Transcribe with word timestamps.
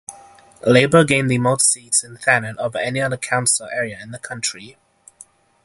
Labour 0.65 1.03
gained 1.03 1.29
the 1.29 1.37
most 1.37 1.67
seats 1.71 2.03
in 2.03 2.17
Thanet 2.17 2.57
over 2.57 2.79
any 2.79 3.03
council 3.17 3.67
area 3.71 3.99
in 4.01 4.09
the 4.09 4.17
country. 4.17 4.75